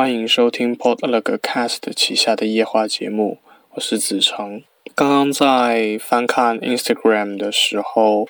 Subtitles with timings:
[0.00, 3.36] 欢迎收听 Podlogcast 旗下的夜话节目，
[3.74, 4.62] 我是子成。
[4.94, 8.26] 刚刚在翻看 Instagram 的时候，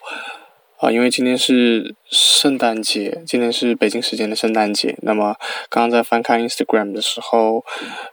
[0.81, 4.99] 啊，因为今天是圣诞节，今天是北京时间的圣诞节。
[5.03, 5.37] 那么，
[5.69, 7.65] 刚刚在翻看 Instagram 的时候，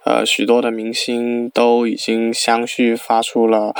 [0.06, 3.74] 呃，许多的明星都已经相续发出了。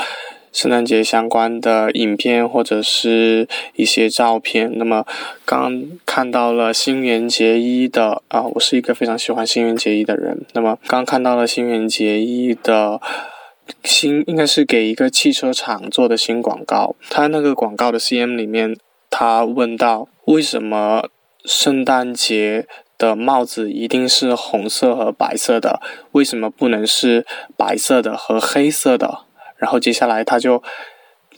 [0.58, 4.72] 圣诞节相关的影片或者是一些照片。
[4.74, 5.06] 那么，
[5.44, 10.44] 刚看到了新垣结衣的啊，我是一个非常喜欢新垣结衣的人。
[10.54, 13.00] 那么，刚看到了新垣结衣的
[13.84, 16.96] 新，应该是给一个汽车厂做的新广告。
[17.08, 18.76] 他那个广告的 CM 里面，
[19.10, 21.04] 他问到为什么
[21.44, 22.66] 圣诞节
[22.98, 25.80] 的帽子一定是红色和白色的？
[26.10, 27.24] 为什么不能是
[27.56, 29.20] 白色的和黑色的？
[29.58, 30.62] 然后接下来他就，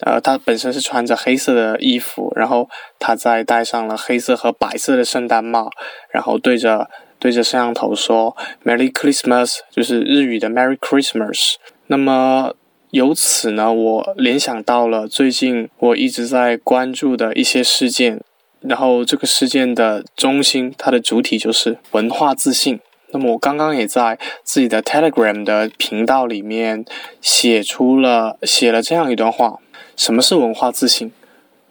[0.01, 2.69] 呃，他本身是穿着黑色的衣服，然后
[2.99, 5.69] 他再戴上了黑色和白色的圣诞帽，
[6.09, 11.55] 然后对着对着摄像头说 “Merry Christmas”，就是日语的 “Merry Christmas”。
[11.87, 12.53] 那么
[12.91, 18.21] 由此呢，我联想到了最近我一直在关注的一些事件，
[18.61, 22.79] 然后这个事件的中心，它的主体就是文化自信。
[23.13, 26.85] 那么我刚刚也在自己的 Telegram 的频道里面
[27.21, 29.59] 写出了写了这样一段话：
[29.95, 31.11] 什么是文化自信？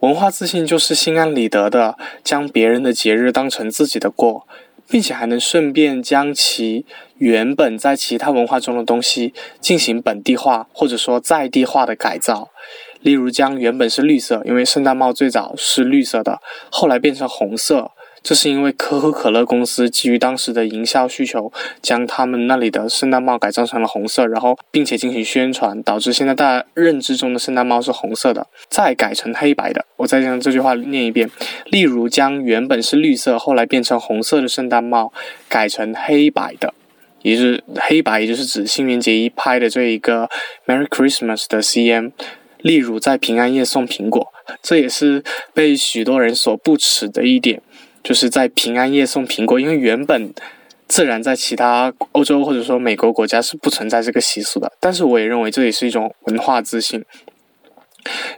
[0.01, 4.47] 文化自信就是心安理得的将别人的节日当成自己的过，
[4.89, 6.87] 并且还能顺便将其
[7.19, 12.51] 原本在其他文化中的东西进行本地化或者说在地化的改造。
[13.01, 17.93] 例如，将原本是绿色，因为圣诞帽最早是绿色的，后来变成红色。
[18.23, 29.85] 这是因为可口可乐公司基于当时的营销需求，将他们那里的圣诞帽改造成了红色，然后并且进行宣传，导致现在大家认知中的圣诞帽是红色的，再改成黑白的。
[29.97, 31.31] 我再将这句话念一遍：
[31.67, 35.13] 例如，将原本是绿色，后来变成红色的圣诞帽
[35.49, 36.75] 改成黑白的，
[37.23, 40.29] 也就是黑白，也就是指新元节一拍的这一个
[40.67, 42.13] Merry Christmas 的 CM。
[42.59, 44.29] 例如，在平安夜送苹果，
[44.63, 47.63] 这也是被许多人所不耻的一点。
[48.03, 50.33] 就是在平安夜送苹果，因为原本
[50.89, 54.73] 自然在其他欧洲或者说美国国家是不存在这个习俗的。
[54.81, 57.05] 但是我也认为这也是一种文化自信，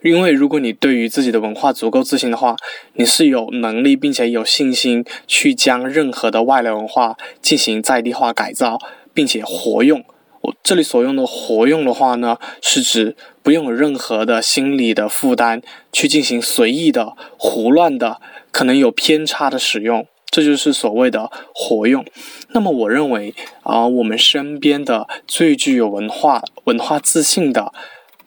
[0.02, 2.56] 因为如果你对于自己的文化足够自信的话，
[2.94, 8.78] 你是有能力并且有信心去将任何的外来文化进行在地化改造，
[9.14, 10.04] 并且活用。
[10.40, 15.62] 我这里所用的活用的话呢，是指不用有任何的心理的负担
[15.92, 18.20] 去进行随意的胡乱的。
[18.52, 22.04] 可能有偏差的使用，这就是所谓的活用。
[22.50, 27.72] 那么，我认为啊，我们身边的最具有文化文化自信的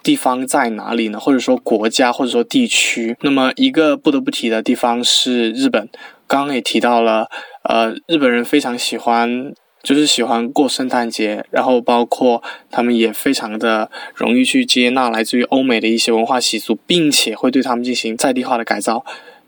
[0.03, 1.19] 地方在哪里呢？
[1.19, 3.15] 或者说国家，或者说地区？
[3.21, 5.87] 那么，一个不得不提的地方是日本。
[6.27, 7.29] 刚刚也提到了，
[7.63, 9.53] 呃，日本人非常喜欢，
[9.83, 12.41] 就是喜欢过圣诞节，然后包括
[12.71, 19.05] 他们也非常的容易去接纳来自于欧美的一些文化习俗，并且会对他们进行在地化的改造。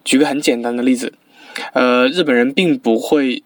[0.07, 1.11] 举个很简单的例子，
[1.73, 3.43] 呃，日本人并不会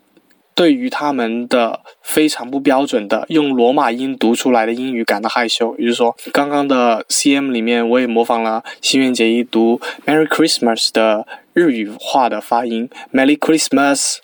[0.54, 5.76] 对于他们的非常不标准的用罗马音读出来的英语感到害羞。
[5.80, 14.18] 也就是说，刚刚的 CM 里面，我也模仿了新垣结衣读 Merry Christmas 的日语化的发音，Merry Christmas。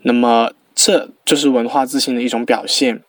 [0.00, 3.02] 那么，这就是文化自信的一种表现。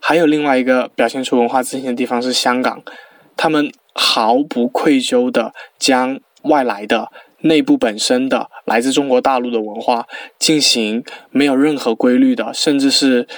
[0.00, 2.82] 还有另外一个表现出文化自信的地方是香港，
[3.36, 7.12] 他们毫不愧疚的将外来的。
[7.42, 10.06] 内部本身的来自中国大陆的文化
[10.38, 13.28] 进行没有任何规律的，甚至是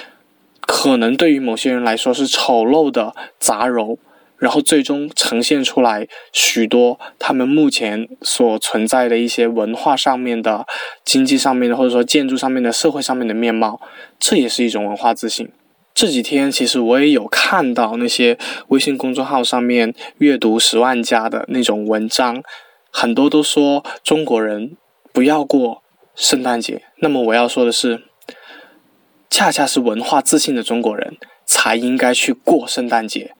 [0.61, 3.97] 可能对于某些人来说是丑陋的杂糅，
[4.37, 10.65] 然后最终呈现出来许多他们目前所存在的一些文化上面的、
[11.03, 13.79] 经济上面的，或者说建筑上面的、社会上面的面貌，
[14.19, 15.49] 这也是一种文化自信。
[15.93, 18.37] 这几天其实我也有看到那些
[18.67, 22.43] 微信公众号上面阅读十万加的那种文章。
[22.97, 24.77] 很多都说中国人
[25.11, 25.83] 不要过
[26.15, 28.05] 圣诞节，那么我要说的是，
[29.29, 33.35] 恰恰是文化自信的中国人才应该去过圣诞节。